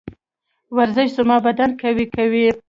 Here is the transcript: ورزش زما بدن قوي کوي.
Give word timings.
ورزش 0.77 1.09
زما 1.17 1.37
بدن 1.45 1.69
قوي 1.81 2.05
کوي. 2.15 2.45